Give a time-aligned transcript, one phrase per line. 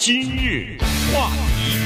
[0.00, 0.78] 今日
[1.12, 1.76] 话题，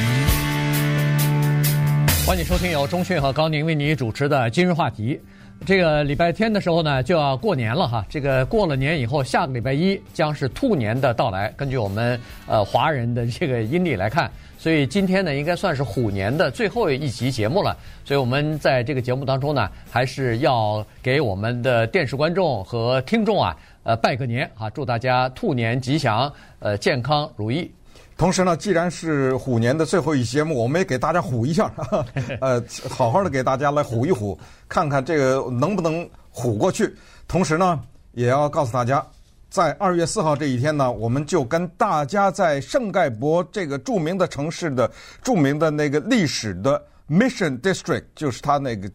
[2.24, 5.20] 欢迎收听由钟讯和高宁为你主持的今日话题。
[5.66, 8.06] 这个礼拜天的时候呢，就要过年了哈。
[8.08, 11.52] 这个过了年以后，下个礼拜一将是兔年的到来。
[11.56, 12.16] 根据我们
[12.46, 17.76] 呃华人的这个阴历来看，所以今天呢，应该算是虎年的最后一集节目了。
[18.04, 27.68] 所以我们在这个节目当中呢，还是要给我们的电视观众和听众啊，呃，拜个年啊，祝大家兔年吉祥，呃，健康如意。
[28.16, 31.70] 同时呢，既然是虎年的最后一节目，我们也给大家虎一下，
[32.40, 36.94] 呃，好好的给大家来虎一虎，看看这个能不能虎过去。
[37.26, 37.80] 同时呢，
[38.12, 39.04] 也要告诉大家，
[39.50, 44.88] 在二月四号这一天呢，我们就跟大家在圣盖博这个著名的城市的
[45.20, 48.88] 著名的那个历史的 Mission District，就是它那个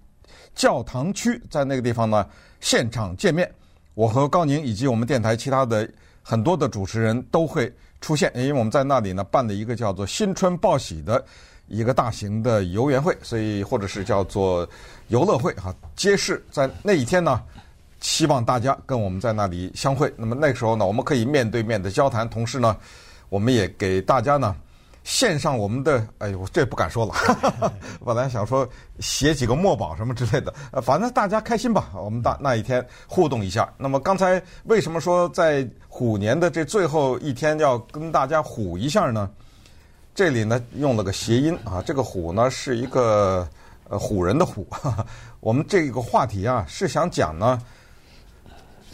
[0.55, 2.25] 教堂区，在那个地方呢
[2.61, 3.51] 现场见面。
[3.95, 5.87] 我和高宁以及我们电台其他的
[6.23, 7.69] 很多的主持人都会。
[8.01, 11.23] 出现，因为我们在那里呢办了一个叫做“新春报喜”的
[11.67, 14.67] 一个大型的游园会，所以或者是叫做
[15.09, 17.41] 游乐会哈，揭示在那一天呢，
[17.99, 20.11] 希望大家跟我们在那里相会。
[20.17, 22.75] 那么那个时候呢，我们可以面对面的交谈，同时呢，
[23.29, 24.55] 我们也给大家呢。
[25.09, 27.15] 献上我们的，哎呦，这不敢说了。
[28.05, 31.89] 本来想说写几个墨宝什么之类的，呃，反正大家开心吧。
[31.95, 33.67] 我们大那一天互动一下。
[33.75, 39.27] 那么刚才为什么说在虎年的这最后一天要跟大家虎一下呢？
[40.13, 43.49] 这里呢用了个谐音啊，这个虎呢是一个
[43.89, 44.63] 呃唬人的唬。
[45.41, 47.59] 我们这个话题啊是想讲呢，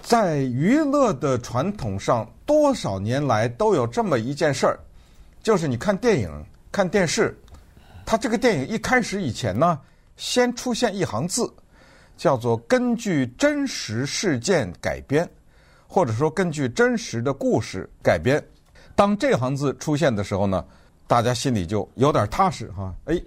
[0.02, 4.80] 在娱乐的传统上，多少年来都有这么一件事儿。
[5.46, 7.40] 就是你看电影、看电视，
[8.04, 9.80] 它这个电影一开始以前呢，
[10.18, 11.48] 先出现一行字，
[12.18, 15.30] 叫做“根据真实事件改编”，
[15.86, 18.44] 或者说根据真实的故事改编。
[18.96, 20.66] 当这行字出现的时候呢，
[21.06, 22.92] 大家心里就有点踏实哈。
[23.06, 23.22] 哎，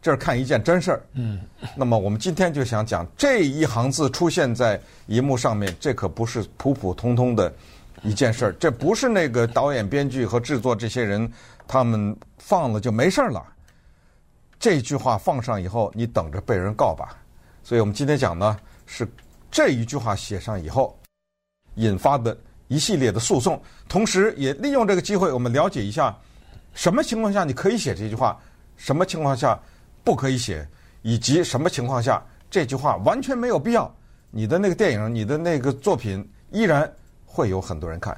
[0.00, 1.04] 这是看一件真事儿。
[1.14, 1.40] 嗯。
[1.74, 7.52] 那么我们今天就想讲这一行字出现在荧幕上面，这可不是普普通通的
[8.04, 11.28] 一件事儿，这不是那个导演、编剧和制作这些人。
[11.66, 13.44] 他们放了就没事了，
[14.58, 17.16] 这句话放上以后，你等着被人告吧。
[17.62, 19.08] 所以我们今天讲呢，是
[19.50, 20.98] 这一句话写上以后
[21.76, 22.36] 引发的
[22.68, 26.16] 一系列的诉讼，同时也利用这个机会，我们了解一下
[26.74, 28.38] 什么情况下你可以写这句话，
[28.76, 29.58] 什么情况下
[30.02, 30.66] 不可以写，
[31.02, 33.92] 以及什么情况下这句话完全没有必要，
[34.30, 36.90] 你的那个电影、你的那个作品依然
[37.24, 38.16] 会有很多人看。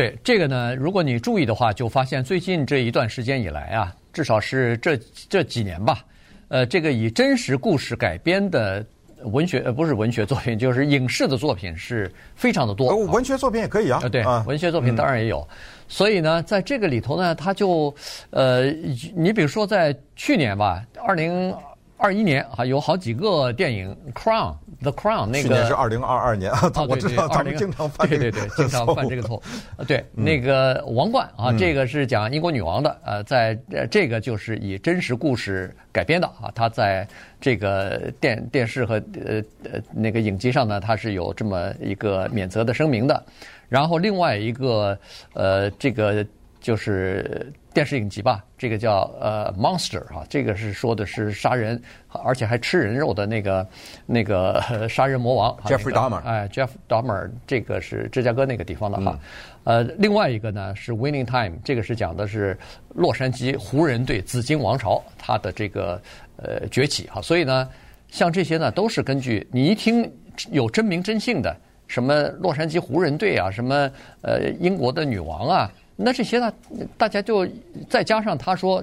[0.00, 6.02] 对这个呢，如果你注意的话，就发现最近这一段时间以来啊，至少是这这几年吧，
[6.48, 8.82] 呃，这个以真实故事改编的
[9.24, 12.96] 文学呃不是文学作品，就是影视的作品是非常的多。
[12.96, 14.00] 文学作品也可以啊。
[14.10, 15.46] 对，文学作品当然也有。
[15.86, 17.94] 所以呢，在这个里头呢，他就
[18.30, 18.70] 呃，
[19.14, 21.54] 你比如说在去年吧，二零
[22.00, 24.52] 二一年啊，有好几个电影《Crown》。
[24.82, 29.42] The Crown 那个去年是二零二二年啊，我知道他们经常犯这个对对对，经常犯这个错。
[29.86, 33.54] 对，那个王冠啊，这个是讲英国女王的，呃，在
[33.90, 37.06] 这个就是以真实故事改编的啊，它在
[37.38, 43.22] 这个电电视和呃呃那个影集上呢，它是有这么一个免责的声明的。
[43.68, 44.98] 然后另外一个
[45.34, 46.24] 呃，这个
[46.60, 47.52] 就是。
[47.72, 53.64] 电视影集吧，这个叫呃 Monster 啊，这个是说的是杀人，而且还吃人肉的那个
[54.06, 54.60] 那个
[54.90, 59.16] 杀人魔王 Jeffrey Dahmer，哎，Jeff Dahmer，这个是芝加哥那个地方的哈。
[59.62, 62.58] 呃，另外一个呢是 Winning Time，这个是讲的是
[62.92, 66.02] 洛杉矶湖人队紫金王朝它的这个
[66.38, 67.22] 呃崛起哈。
[67.22, 67.68] 所以呢，
[68.08, 70.12] 像这些呢都是根据你一听
[70.50, 71.56] 有真名真姓的，
[71.86, 73.88] 什么洛杉矶湖人队啊，什么
[74.22, 75.70] 呃英国的女王啊。
[76.02, 76.52] 那这些呢，
[76.96, 77.46] 大家就
[77.88, 78.82] 再加上他说，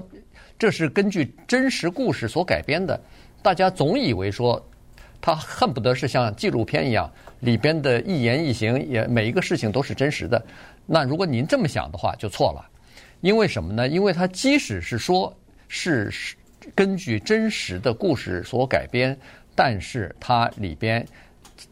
[0.56, 2.98] 这是根据真实故事所改编的，
[3.42, 4.64] 大家总以为说，
[5.20, 10.40] 他恨不得是像纪录片一样，里边的一言一行也每一个事情都是真实的。
[10.86, 12.64] 那如果您这么想的话，就错了。
[13.20, 13.88] 因为什么呢？
[13.88, 15.36] 因为他即使是说
[15.66, 16.12] 是
[16.72, 19.18] 根据真实的故事所改编，
[19.56, 21.04] 但是它里边，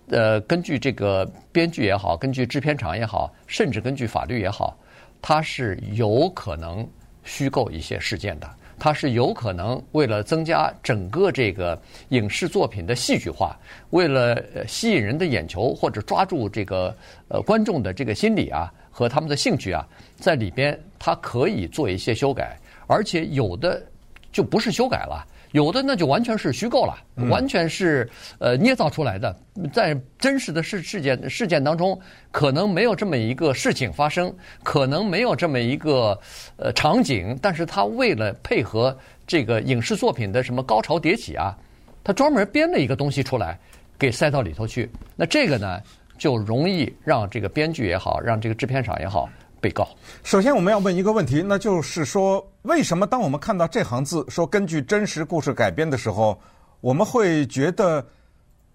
[0.09, 4.77] 呃，根据这个编剧也好，根据制片厂也好，甚至根据法律也好。
[5.21, 6.87] 它是有可能
[7.25, 8.49] 虚构一些事件的，
[8.79, 11.81] 它是有可能为了增加整个这个
[12.11, 13.59] 影视作品的戏剧化，
[13.91, 16.97] 为了吸引人的眼球或者抓住这个
[17.29, 19.87] 呃观众的这个心理啊和他们的兴趣啊，
[20.17, 23.83] 在里边它可以做一些修改，而且有的
[24.31, 25.27] 就不是修改了，
[25.57, 26.95] 有的那就完全是虚构了，
[27.31, 28.07] 完全是
[28.39, 29.35] 呃捏造出来的，
[29.73, 31.99] 在真实的事事件事件当中，
[32.31, 34.31] 可能没有这么一个事情发生，
[34.63, 36.19] 可能没有这么一个
[36.59, 38.95] 呃场景，但是他为了配合
[39.27, 41.57] 这个影视作品的什么高潮迭起啊，
[42.05, 43.59] 他专门编了一个东西出来，
[43.99, 44.91] 给塞到里头去。
[45.17, 45.81] 那这个呢，
[46.19, 49.27] 就容易让这个编剧也好，让这个制片厂也好。
[49.59, 49.89] 被告，
[50.23, 56.37] 首先我们要问一个问题，那就是说，为什么当我们看到这行字说根据真实故事改编的时候，
[56.81, 58.05] 我们会觉得，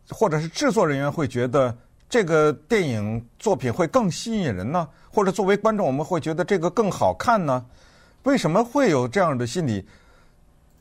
[0.10, 1.76] 或者是制作人员会觉得
[2.10, 4.88] 这个电影作品会更吸引人呢？
[5.12, 7.66] 或者作为观众，我们会觉得这个更好看呢？
[8.24, 9.86] 为什么会有这样的心理？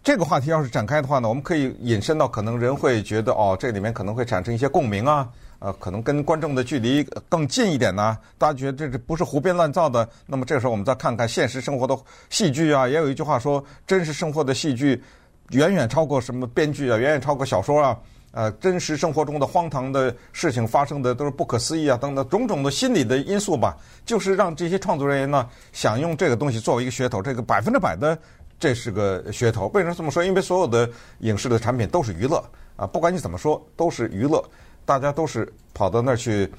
[0.03, 5.29] 这个话题要是展开的话呢，我们可以引申到可能人会觉得哦，这里面可能会产生一些共鸣啊。
[5.59, 10.09] 呃，可能跟观众的距离更近一点呢，大家觉得这是不是胡编乱造的？
[10.25, 11.95] 那么这时候我们再看看现实生活的
[12.31, 15.03] 戏剧啊，也有一句话说，真实生活的戏剧
[15.51, 17.95] 远远超过什么编剧啊，远远超过小说啊。
[18.33, 23.77] 呃，真实生活中的荒唐的事情发生的都是不可思议啊，等等种种的心理的因素吧，
[24.07, 28.17] 就是让这些创作人员呢想用这个东西作为一个噱头，这个百分之百的
[28.61, 29.67] 这是个噱头。
[29.75, 30.23] 为什么这么说？
[30.23, 32.45] 因为所有的影视的产品都是娱乐
[32.77, 34.45] 啊，不管你怎么说，都是娱乐。
[34.85, 36.51] 大家都是跑到那儿去，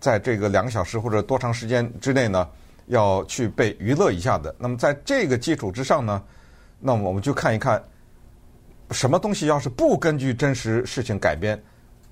[0.00, 2.48] 在这个两个小时或者多长时间之内呢，
[2.86, 4.54] 要去被娱乐一下的。
[4.58, 6.22] 那么在这个基础之上呢，
[6.80, 7.82] 那么我们就看一看，
[8.90, 11.62] 什么东西要是不根据真实事情改编，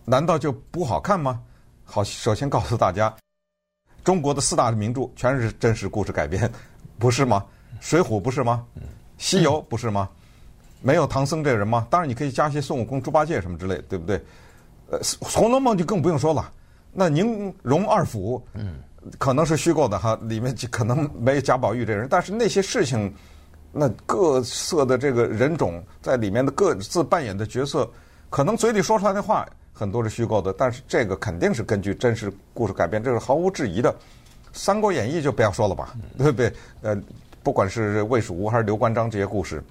[0.05, 1.41] 难道就不好看吗？
[1.85, 3.13] 好，首先告诉大家，
[4.05, 6.49] 中国的四大名著全是真实故事改编，
[6.99, 7.45] 不是吗？
[7.81, 8.65] 《水浒》不是吗？
[9.19, 10.09] 《西游》不是吗？
[10.83, 11.87] 没有唐僧这个人吗？
[11.89, 14.21] 当然你可以加些孙悟空、猪八戒什么之类，对不对？
[14.91, 16.53] 呃，《红楼梦》就更不用说了，
[16.93, 18.77] 那宁荣二府，嗯，
[19.17, 23.11] 可能是虚构的哈，里面可能没有贾宝玉这人，但是那些事情，
[23.73, 27.91] 那各色的这个人种在里面的各自扮演的角色，
[28.29, 33.91] 可能嘴里说出来的话很多是虚构的，但是这个肯定是根据真实故事改编，这是毫无质疑的。
[34.53, 36.53] 《三国演义》就不要说了吧，对不对？
[36.83, 36.95] 呃，
[37.45, 39.63] 不管是魏蜀吴还是刘关张这些故事，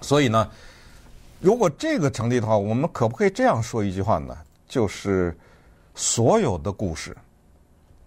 [0.00, 0.48] 所以呢。
[1.44, 4.38] 如果这个成立的话，我们可不可以这样说一句话呢？
[4.68, 5.36] 就是
[5.92, 7.16] 所有的故事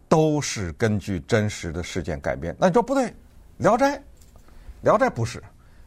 [0.08, 2.56] 都是根据真实的事件改编。
[2.58, 3.04] 那你说不对，
[3.58, 3.92] 《聊斋》
[4.84, 5.44] 《聊斋》不是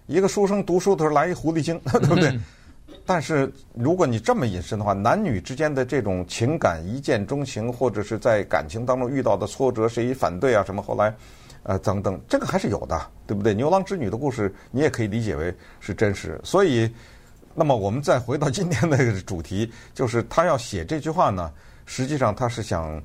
[0.07, 2.39] 一个书生读书的时候来一狐狸精， 对不对？
[3.07, 11.15] 但是如果你这么引申的话，男女之间的这种情感一见钟情，或者是在感情当中遇到的挫折，谁反对啊什么，后来
[11.63, 13.55] 呃等等，这个还是有的，对不对？
[13.55, 16.91] 牛郎织女的故事你也可以理解为是真实，所以。
[17.55, 21.51] 那么我们再回到今天的主题，就是他要写这句话呢，
[21.87, 23.03] 实际上他是想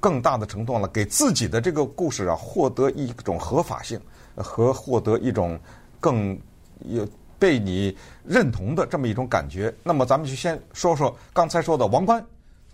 [0.00, 4.00] 更大的程度了，给自己的这个故事啊获得一种合法性
[4.34, 5.56] 和获得一种
[6.00, 6.36] 更
[6.80, 7.06] 有
[7.38, 9.72] 被你认同的这么一种感觉。
[9.84, 12.20] 那么咱们就先说说刚才说的《王冠》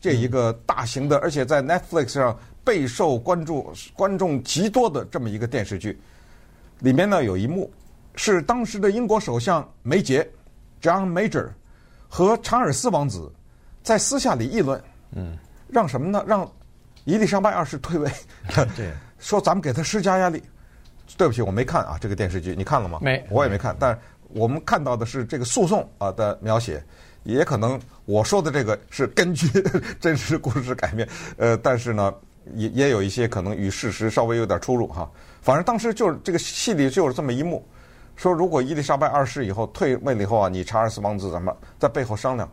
[0.00, 2.34] 这一个大型的，而且在 Netflix 上
[2.65, 6.01] 备受关注、观众极多的这么一个电视剧，
[6.81, 7.71] 里面呢有一幕
[8.15, 10.29] 是当时的英国首相梅杰。
[10.83, 11.47] John Major
[12.09, 13.31] 和查尔斯王子
[13.83, 15.37] 在私下里议论，嗯，
[15.69, 16.25] 让什么呢？
[16.27, 16.51] 让
[17.05, 18.11] 伊丽莎白二世退位。
[18.75, 20.43] 对，说咱们给他施加压力。
[21.19, 22.99] 对不起，我没看啊，这个电视剧你看了吗？
[23.03, 23.77] 没，我也没看。
[23.79, 23.99] 但
[24.29, 26.83] 我们看到的是这个诉讼啊的描写，
[27.25, 29.49] 也可能我说的这个是根据
[30.01, 31.06] 真实故事改编。
[31.37, 32.15] 呃，但是呢，
[32.55, 35.11] 也也有一些可能与事实稍微有点出入哈。
[35.41, 37.67] 反正当时就是这个戏里就是这么一幕。
[38.17, 42.46] 说如果伊丽莎白二世以后退位了以后啊，你查尔斯王子怎么在背后商量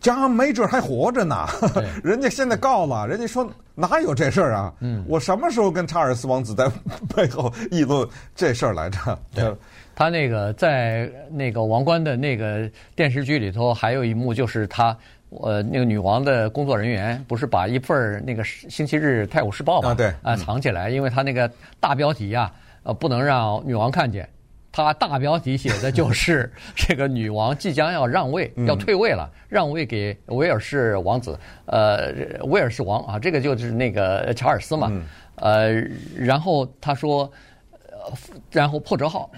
[0.00, 1.46] 家没准还活着呢，
[2.02, 4.72] 人家现在告了，人家说哪有这事儿啊？
[4.80, 6.70] 嗯，我什么时候跟查尔斯王子在
[7.14, 9.18] 背后议论这事儿来着？
[9.34, 9.56] 对，
[9.94, 14.96] 他那个在那个王冠的那个电视剧里头，还有一幕就是他
[15.40, 22.52] 呃那个女王的工作人员不是把一份那个星期日泰晤士报嘛，对啊藏起来，因为他那个大标题呀。
[22.84, 24.28] 呃，不能让女王看见。
[24.72, 31.38] 他大标题写的就是 这个女王即将要让位，要退位了，让位给威尔士王子。
[31.66, 32.12] 呃，
[32.46, 34.90] 威尔士王啊，这个就是那个查尔斯嘛。
[35.36, 35.74] 呃，
[36.16, 37.30] 然后他说，
[37.70, 38.12] 呃，
[38.50, 39.30] 然后破折号，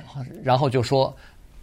[0.43, 1.15] 然后就说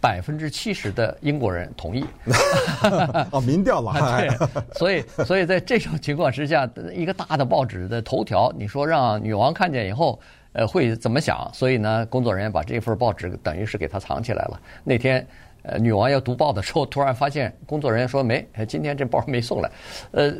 [0.02, 2.04] 百分之七十的英国人同意。
[3.32, 3.94] 哦，民调了。
[4.18, 10.20] 对，所以，所以在这种情况之下，一个大的报纸的头条，你说让女王看见以后。
[10.54, 11.50] 呃，会怎么想？
[11.54, 14.60] 所以呢，工作人员把这份报纸等于是给他藏起来了。
[14.84, 15.26] 那天，
[15.62, 19.70] 呃，女王要读报的时候，突然发现工作人员说没，今天这包没送来。
[20.10, 20.30] 呃，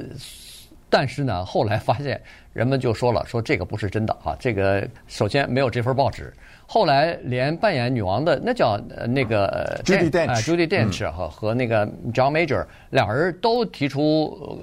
[0.94, 2.20] 但是呢，后来发现
[2.52, 4.36] 人们就说了，说这个不是真的啊。
[4.38, 6.30] 这个首先没有这份报纸，
[6.66, 14.60] 后来连扮演女王的那叫那个 Judi Dench，Judi Dench 和和那个 John Major 两人都提出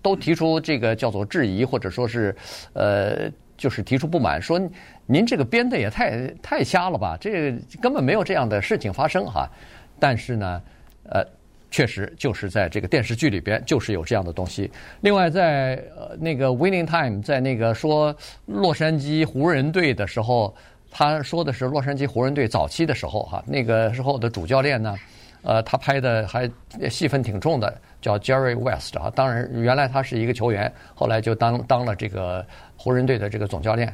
[0.00, 2.32] 都提出这个叫做质疑，或者说是
[2.74, 4.60] 呃就是提出不满，说
[5.06, 9.50] 您这个编的也太太瞎了吧，这个根本没有这样的事情发生哈。
[9.98, 10.62] 但是呢，
[11.10, 11.26] 呃。
[11.72, 14.70] 确实就是在这个电视剧里边，就是有这样的东西。
[15.00, 18.14] 另外在，呃那个 Winning Time，在那个说
[18.44, 20.54] 洛杉矶湖人队的时候，
[20.90, 24.94] 他说的是洛杉矶湖人队早期的时候哈，那个时候的主教练呢，
[25.40, 26.46] 呃，他拍的还
[26.90, 29.10] 戏份挺重的，叫 Jerry West 啊。
[29.16, 32.44] 当然，原来他是一个球员，后来就当当了这个
[32.76, 33.90] 湖人队的这个总教练。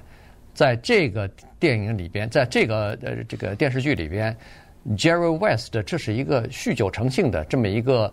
[0.53, 1.31] 在这个
[1.61, 4.37] 电影里边，在这个呃这个电视剧里边。
[4.97, 8.13] Jerry West，这是一个酗酒成性的这么一个，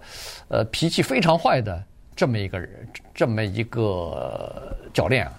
[0.49, 1.81] 呃，脾气非常坏的
[2.15, 2.69] 这么一个人，
[3.13, 5.33] 这么一个教练啊。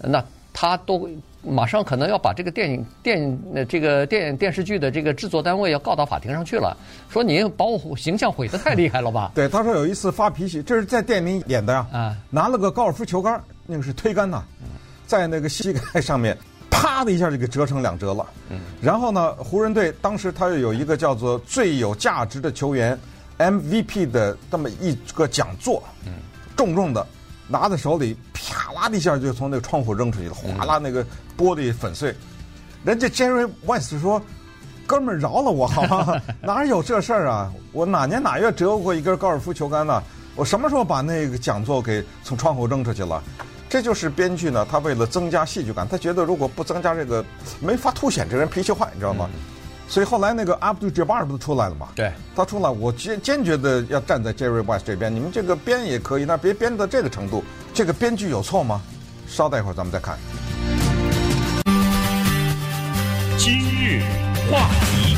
[0.00, 1.08] 那他都
[1.42, 6.76] 马上可能要把这个电影电影这个电电视剧的这个制作单位要告到法庭上去了，
[7.10, 9.30] 说您把我形象毁得太厉害了吧？
[9.36, 11.86] 对，他说有一次发脾气，这是在电影里演的呀。
[11.92, 14.42] 啊，拿了个高尔夫球杆，那个是推杆呐，
[15.06, 16.36] 在那个膝盖上面。
[16.70, 18.26] 啪的一下就给折成两折了。
[18.50, 22.98] 嗯，然后呢，湖人队当时他又有一个叫做最有价值的球员
[23.38, 26.12] MVP 的这么一个讲座，嗯，
[26.56, 27.06] 重重的
[27.46, 31.04] 拿在手里，啪啦的一下就从那个窗户扔出去了，哗啦那个
[31.36, 32.14] 玻璃粉碎。
[32.84, 34.22] 人家 Jerry West 说
[34.86, 36.20] ：“哥们儿饶了我好吗？
[36.40, 37.52] 哪有这事儿啊？
[37.72, 40.02] 我哪年哪月折过一根高尔夫球杆呢？
[40.36, 43.22] 我什么时候把那个讲座给从窗户扔出去了？”
[43.68, 47.22] 这就是编剧呢，他为了增加戏剧感，他觉得如果不增加这个，
[47.60, 49.28] 没法凸显这个人脾气坏，你知道吗？
[49.30, 49.40] 嗯、
[49.86, 51.88] 所以后来那个 Abdul Jabbar 不是出来了吗？
[51.94, 55.14] 对，他出来，我坚坚决的要站在 Jerry West 这边。
[55.14, 57.44] 你们这个编也可以，那别编到这个程度。
[57.74, 58.80] 这个编剧有错吗？
[59.26, 60.18] 稍待一会儿咱们再看。
[63.36, 64.02] 今日
[64.50, 65.16] 话题，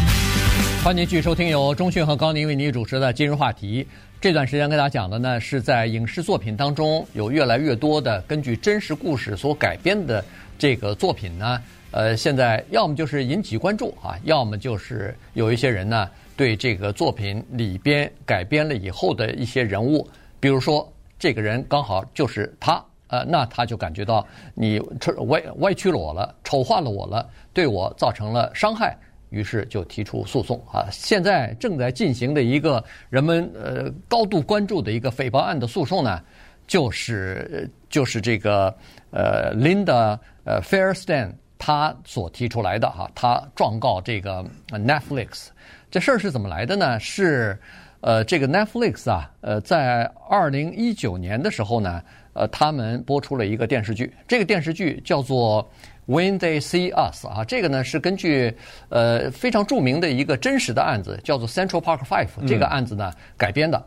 [0.83, 3.85] 欢迎继续收听由钟讯和高宁为您主持的《今日话题》。
[4.19, 10.25] 这段时间跟大家讲的呢，是在影视作品当中有越来越多的根据真实故事所改编的
[10.59, 20.09] 这个作品呢，呃，现在要么就是引起关注啊，要么就是有一些人呢对这个作品里边改编了以后的一些人物，
[20.41, 24.81] 比如说这个人刚好就是他，呃，那他就感觉到你
[25.29, 28.97] 歪歪曲了我了，丑化了我了，对我造成了伤害。
[29.31, 30.87] 于是就提出诉讼啊！
[30.91, 36.21] 现在正在进行的一个人们呃高度关注的一个诽谤案的诉讼呢，
[36.67, 38.75] 就是就是这个
[39.11, 45.47] 呃 Linda 呃 Fairstein 他所提出来的哈，他状告这个 Netflix。
[45.91, 46.99] 这事儿是怎么来的呢？
[46.99, 47.57] 是
[48.01, 55.71] 呃这个 Netflix 啊呃在二零一九年的时候呢呃他们播出了一个电视剧，这个电视剧叫做。
[56.11, 58.53] When they see us 啊，这个呢是根据
[58.89, 63.81] 呃非常著名的一个真实的案子，叫做 Central Park Five 这个案子呢改编的。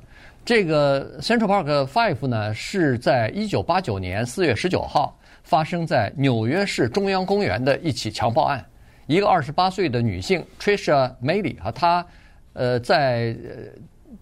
[0.46, 5.14] 这个 Central Park Five 呢是在一九八九年四月十九号
[5.44, 8.66] 发生在纽约市中央公园的一起强暴案。
[9.08, 12.06] 一个二十八岁的女性 Tricia Maylie 啊，她
[12.54, 13.36] 呃在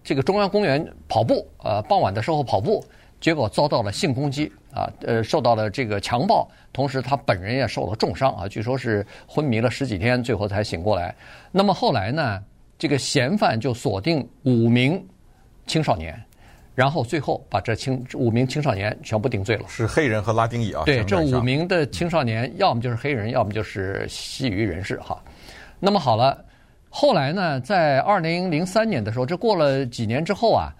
[0.02, 2.84] 这个中央公园跑步，呃傍晚的时候跑步。
[3.22, 11.14] 结果遭到了性攻击啊，呃，受到了这个强暴，同时他本人也受了重伤啊，据说是昏迷了十几天，最后才醒过来。
[11.52, 12.42] 那么后来呢，
[12.76, 15.00] 这个嫌犯就锁定五名
[15.68, 16.20] 青少年，
[16.74, 19.68] 然后最后把这青五名青少年全部定罪了。
[19.68, 20.82] 是黑人和拉丁裔啊？
[20.84, 25.22] 对，这五名的青少年，要么就是黑人，要么就是西语人士哈。
[25.78, 26.44] 那么好了，
[26.90, 30.74] 后来呢，在二零零三年的时候，这过了几年之后啊，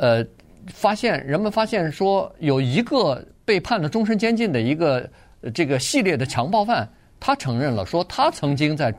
[0.00, 0.26] 呃。
[0.68, 5.08] 发现人们发现说，有一个被判了终身监禁的一个
[5.54, 6.88] 这个系列的强暴犯，
[7.20, 8.94] 他承认了说他曾经在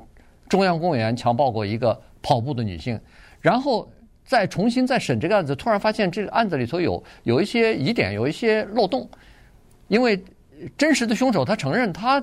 [0.50, 3.00] 中央公园强暴过一个跑步的女性，
[3.41, 3.89] 然后
[4.24, 9.09] 再重新再审这个案子，突然发现这个案子里头有有一些疑点，有一些漏洞，
[9.88, 10.21] 因为
[10.77, 12.21] 真实的凶手他承认他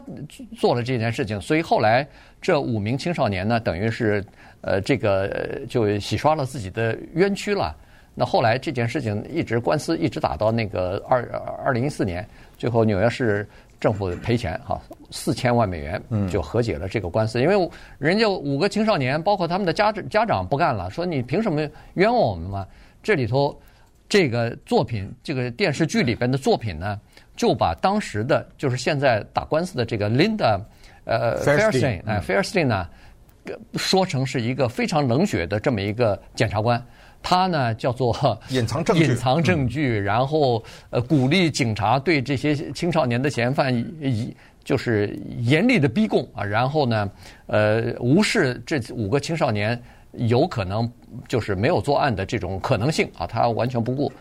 [0.57, 2.07] 做了这件事情，所以后来
[2.41, 4.25] 这五名青少年呢，等于是
[4.63, 7.77] 呃这个就洗刷了自己的冤屈了。
[8.15, 11.29] 那后来这件事情一直官司一直打到那个二
[11.65, 13.47] 二零一四年，最后纽约市
[13.81, 14.81] 政府赔钱哈，
[15.11, 17.41] 四千万美元就和解了这个官司。
[17.41, 22.67] 因为人家五个青少年，包括他们的家长家长不干了，说你凭什么冤枉我们嘛？
[23.03, 23.61] 这里头
[24.09, 26.99] 这个作品，这个电视剧里边的作品呢，
[27.37, 30.61] 就把当时的就是现在打官司的这个 Linda
[31.05, 32.89] 呃 Fairstein 哎 Fairstein 呢，
[33.75, 36.81] 说成是一个非常冷血的这么一个检察官。
[37.25, 38.15] 他呢叫做
[38.51, 47.11] 隐藏证据，隐藏证据，然后呃鼓励警察对这些青少年的嫌犯以就是严厉的逼供啊，然后呢，
[47.47, 50.91] 呃，无视这五个青少年有可能
[51.27, 54.13] 就是没有作案的这种可能性啊，他完全不顾。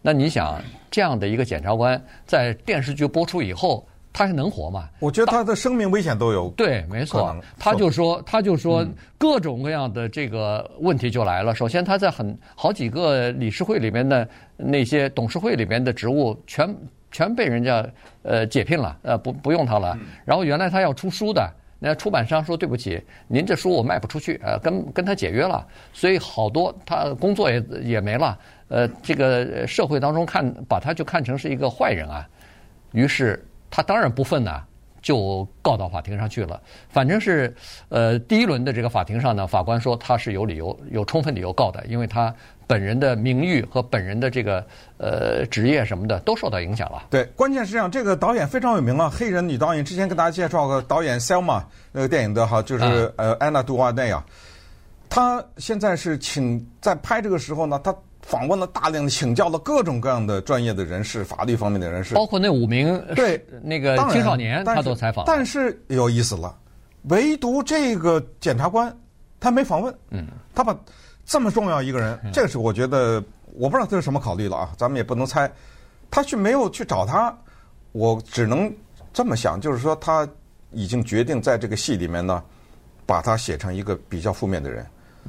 [0.00, 4.88] 那你想，这样的一个检察官在电视剧播出以后，他还能活吗？
[4.98, 6.48] 我觉得他的生命危险都有。
[6.50, 7.36] 对，没错。
[7.58, 8.86] 他就说，他就说，
[9.18, 11.54] 各种各样的这个问题就来了。
[11.54, 16.74] 首先，他在很好几个理事会里面的那些董事会里面的职务全。
[17.14, 17.86] 全被人家
[18.22, 19.94] 呃解聘了，呃不不用他了。
[20.24, 21.46] 然后原来他要出书的，
[21.78, 28.38] 那出版商说对不起，您这书我卖不出去，呃跟跟他解约了，所以好多他工作也也没了。
[28.68, 32.26] 呃，这个社会当中看把他就看成是一个坏人啊，
[32.92, 34.62] 于是他当然不忿呐，
[35.00, 36.62] 就告到法庭上去了。
[36.88, 37.52] 反正是
[37.88, 42.32] 呃第一轮的这个法庭上呢，法官说他是有理由有充分理由告的，因为他。
[42.64, 44.64] 本人的名誉和本人的这个
[44.96, 47.02] 呃职业什么的都受到影响了。
[47.10, 49.84] 对，关键是这样，这个导演非常有名啊，黑人女导演。
[49.84, 54.24] 之前跟大家介绍过导演 Selma 那个电影的哈，就是、啊、呃安娜杜瓦内啊。
[55.10, 65.24] 他现在是请在拍这个时候呢，他访问了大量的请教了各种各样的专业的人士，法律方面的人士，包括那五名对那个青少年，他都采访。
[65.26, 66.56] 但是有意思了，
[67.08, 68.96] 唯独这个检察官
[69.38, 70.76] 他没访问，嗯，他把。
[71.24, 73.22] 这么重要一个人，这个是我觉得，
[73.54, 75.50] 我不知道他是什么考虑了啊，咱们也不能猜。
[76.10, 77.32] 他去没有去找他，
[77.92, 78.70] 我只能
[79.12, 80.28] 这么想，就是说他
[80.72, 82.42] 已经决定在这个戏里面呢，
[83.06, 84.84] 把他写成一个比较负面的人。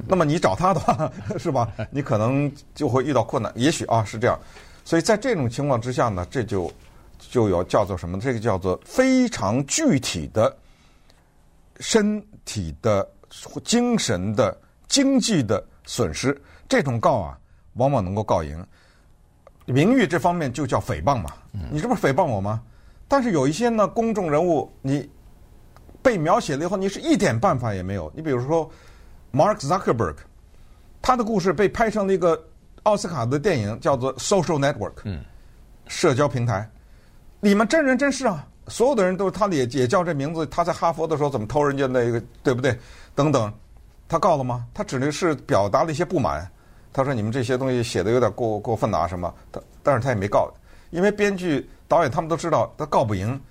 [0.08, 1.72] 那么你找他的话，是吧？
[1.92, 3.52] 你可能就会遇到困难。
[3.56, 4.38] 也许啊是这样，
[4.86, 6.72] 所以在这种情况之下呢，这就
[7.20, 8.20] 就有叫做什么？
[8.20, 10.56] 这个叫做非常具体的
[11.80, 13.08] 身体的、
[13.64, 14.58] 精神的、
[14.88, 15.64] 经济的。
[15.86, 17.38] 损失这种告啊，
[17.74, 18.66] 往往能够告赢。
[19.66, 21.30] 名誉这方面就叫诽谤嘛，
[21.70, 22.62] 你这不是诽谤我吗？
[23.06, 25.10] 但是有一些呢，公众人物你
[26.02, 28.10] 被描写了以后，你是一点办法也没有。
[28.16, 28.72] 你比如说
[29.34, 30.16] ，Mark Zuckerberg，
[31.02, 32.42] 他的故事被拍成了一个
[32.84, 35.22] 奥斯卡的电影，叫做《Social Network》，嗯
[35.88, 36.70] 社交平台，
[37.42, 40.46] 里面真人真事啊，所有的人都他也也叫这名字。
[40.48, 42.80] 他在哈佛的时候怎么偷人家那个，对不对？
[43.13, 43.52] 等等。
[44.08, 44.66] 他告了吗？
[44.74, 46.48] 他只能是表达了一些不满。
[46.92, 50.53] 他说：“你们这些东西写的有点过过分啊，什么？”他但是他也没告，
[50.92, 53.42] 因为编剧、导演他们都知道他告不赢。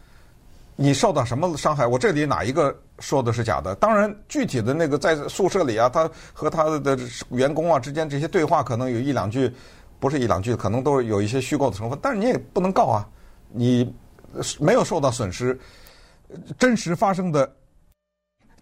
[0.77, 1.85] 你受到什么伤害？
[1.85, 3.75] 我这里哪一个说的是假的？
[3.75, 6.97] 当然，具体的那个在宿舍里啊，他和他的
[7.31, 9.53] 员工啊之间这些对话，可能有一两句，
[9.99, 11.99] 不是一两句，可能都是有一些虚构的成分。
[12.01, 13.07] 但是你也不能告啊，
[13.51, 13.93] 你
[14.61, 15.59] 没有受到损失，
[16.59, 17.53] 真实发生的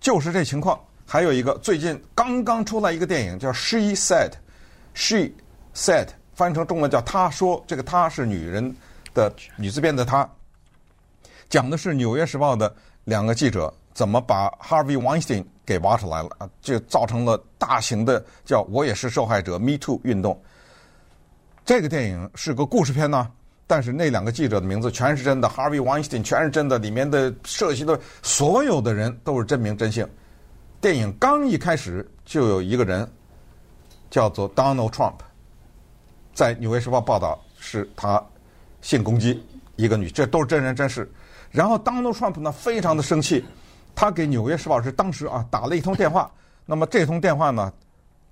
[0.01, 0.81] 就是这情况。
[1.07, 4.31] 还有一个最近刚刚出来一个电影叫《She Said》
[4.95, 5.33] ，She
[5.75, 8.75] Said 翻译成中文叫“她说”，这个“她”是女人
[9.13, 10.27] 的女字边的“她”，
[11.51, 12.73] 讲的是《纽约时报》的
[13.03, 20.43] 两个记者怎么把 Harvey Weinstein 给挖出来了啊，就造成了大型的叫“我也是受害者 ”Me Too 运动。
[21.67, 23.31] 这个电影是个故事片呢，
[23.67, 30.09] 但是那两个记者的名字全是真的，Harvey Weinstein 全是真的，里面的涉及的所有的人都是真名真姓。
[30.81, 33.07] 电影刚一开始就有一个人
[34.09, 35.17] 叫做 Donald Trump，
[36.33, 38.25] 在《纽约时报》报道是他
[38.81, 39.45] 性攻击
[39.77, 41.07] 一个女，这都是真人真事。
[41.51, 43.45] 然后 Donald Trump 呢非常的生气，
[43.95, 46.31] 他给《纽约时报》是当时啊打了一通电话，
[46.67, 47.73] 那么这通电话呢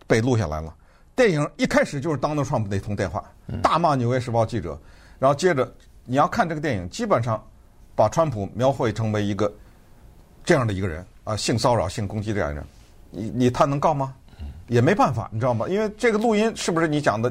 [0.07, 0.75] 被录下来了。
[1.15, 3.25] 电影一开始就是 Donald Trump 那通电话，
[3.63, 4.79] 大骂《纽约时报》记者，
[5.19, 5.73] 然后接着
[6.05, 7.43] 你要看这个电影，基本上
[7.95, 9.53] 把川普描绘成为一个
[10.45, 11.05] 这样的一个人。
[11.25, 12.65] 啊，性骚扰、性攻击这样的，
[13.11, 14.15] 你你他能告吗？
[14.69, 15.67] 也没办法，你知道吗？
[15.69, 17.31] 因为这个录音是不是你讲的，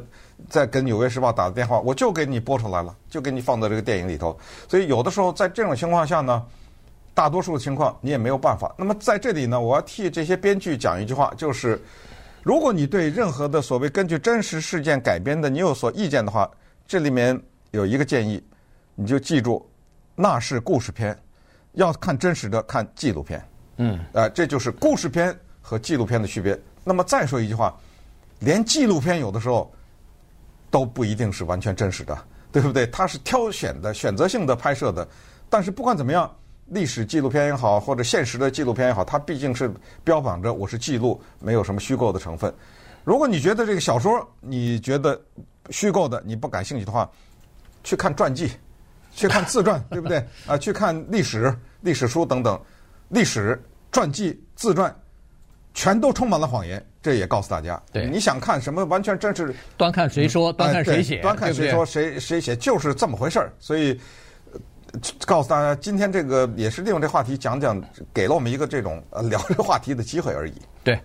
[0.50, 4.38] 在跟《纽约时报》打的电话，我就给你播出来了，就给你放在这个电影里头。
[4.68, 6.46] 所以有的时候在这种情况下呢，
[7.18, 8.72] 大多数的情况你也没有办法。
[8.78, 11.82] 那么在这里呢，我要替这些编剧讲一句话，就是
[12.44, 16.48] 如果你对任何的所谓根据真实事件改编的你有所意见的话，
[16.86, 17.36] 这里面
[17.72, 18.40] 有一个建议，
[18.94, 19.68] 你就记住，
[20.14, 21.18] 那是故事片，
[21.72, 23.44] 要看真实的，看纪录片。
[23.78, 26.56] 嗯，呃，这就是故事片和纪录片的区别。
[26.84, 27.76] 那么再说一句话，
[28.42, 29.74] 连纪录片有的时候
[30.70, 32.16] 都不一定是完全真实的，
[32.52, 32.86] 对不对？
[32.86, 35.08] 它是挑选的、选择性的拍摄的。
[35.50, 36.32] 但是不管怎么样，
[36.70, 39.72] 历史纪录片也好，或者现实的纪录片也好，它毕竟是
[40.04, 42.54] 标榜着我是记录，没有什么虚构的成分。
[43.04, 45.20] 如果你觉得这个小说你觉得
[45.70, 47.10] 虚构的，你不感兴趣的话，
[47.84, 48.52] 去看传记，
[49.12, 50.24] 去看自传，对不对？
[50.46, 52.60] 啊，去看历史、历史书等等。
[53.10, 53.58] 历史
[53.90, 54.94] 传记、自传，
[55.74, 56.86] 全都充满了谎言。
[57.02, 63.54] 这也告诉大家，对，你想看什么完全真是，端看谁说，端看谁写，端看谁说谁谁写，就是这么回事儿。
[63.60, 63.98] 所以，
[65.26, 67.82] 告诉大家，今天这个也是利用这话题讲讲，
[68.14, 70.54] 给了我们一个这种 聊这个话题的机会而已。
[70.84, 71.00] 对。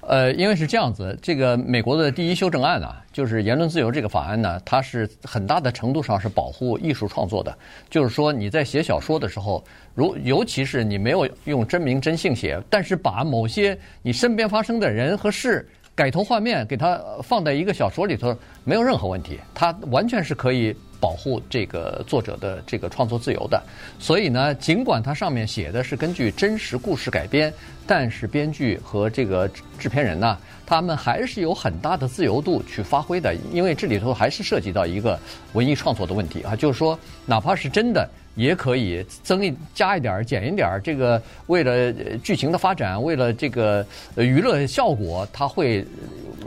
[0.00, 7.54] 呃，因为是这样子，这个美国的第一修正案啊，就是言论自由这个法案呢，它是很大的程度上是保护艺术创作的。
[7.90, 9.62] 就是说你在写小说的时候，
[9.94, 20.74] 如尤其是你没有用真名真姓写，但是把某些你身边发生的人和事改头换面，给它放在一个小说里头，没有任何问题，它完全是可以。
[21.00, 23.62] 保护这个作者的这个创作自由的，
[23.98, 27.52] 所以呢，尽管它上面写的是根据真实故事改编，
[27.86, 35.18] 但是编剧和这个制片人呢，他们还是有很大的自由度去发挥的，因为这里头还是涉及到一个
[35.52, 45.86] 文艺创作的问题啊，就是说，哪怕是真的，也可以增一加一点儿、减一点儿，这个为了剧情的发展，为了这个娱乐效果，他会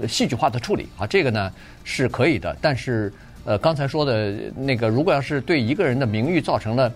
[0.10, 1.52] 戏剧化的处理啊，这个呢
[1.86, 3.14] 是可以的，但是。
[3.44, 6.92] 呃，刚才说的那个，如果要是对一个人的名誉造成了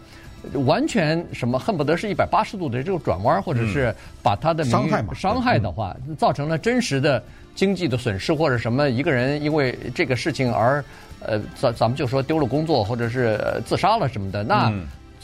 [0.65, 7.23] 完全什么恨不得是一百八十度的这个转弯，或者是把他的名誉伤害伤害的话，造成了真实的
[7.55, 10.85] 经济的损失或者什么，一个人因为这个事情而
[11.21, 14.71] 呃，咱咱们就说丢了工作或者是自杀了什么的，那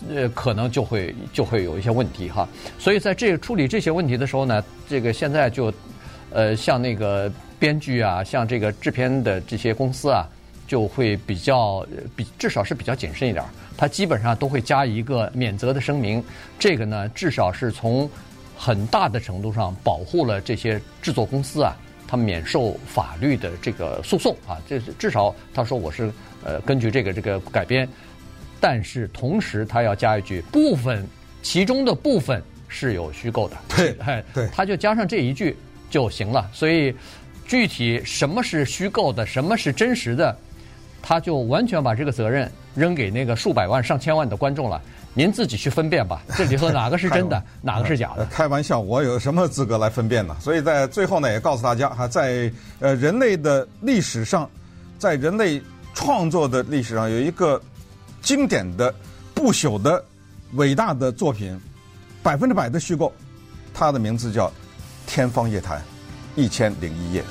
[0.10, 2.50] 呃可能就会就会有一些问题哈。
[2.80, 5.72] 所以在这处理这些问题的时候呢，这个现在就
[6.32, 10.28] 呃像那个编剧啊，像这个制片的这些公司啊。
[10.72, 13.44] 就会比较比至少是比较谨慎一点，
[13.76, 16.24] 他基本上都会加一个免责的声明。
[16.58, 18.10] 这个呢，至少是从
[18.56, 21.76] 很大的程度上保护了这些制作公司啊，
[22.08, 24.58] 他免受法律的这个诉讼啊。
[24.66, 26.10] 这是至少他说我是
[26.42, 27.86] 呃根据这个这个改编，
[28.62, 31.06] 但是同时他要加一句，部分
[31.42, 33.58] 其中的部分是有虚构的。
[33.76, 35.54] 对，对，他就加上这一句
[35.90, 36.50] 就行了。
[36.54, 36.96] 所以
[37.46, 40.34] 具体什么是虚构的，什么是真实的？
[41.02, 44.82] 他就完全把这个责任扔给那个数百万、上千万的观众了，
[45.14, 46.22] 您自己去分辨吧。
[46.38, 48.26] 这里头哪个是真的，哪个是假的？
[48.28, 50.36] 开玩笑，我有什么资格来分辨呢？
[50.40, 54.50] 所以在最后呢，也告诉大家哈，在呃人类的历史上，
[54.98, 55.62] 在人类
[55.94, 57.62] 创作的历史上，有一个
[58.22, 58.94] 经典的、
[59.34, 60.04] 不朽的、
[60.54, 61.60] 伟大的作品，
[62.24, 63.12] 百分之百的虚构，
[63.74, 64.48] 它的名字叫
[65.08, 65.80] 《天方夜谭》，
[66.36, 67.24] 一千零一夜。